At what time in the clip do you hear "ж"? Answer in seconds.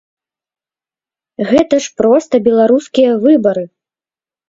1.89-1.93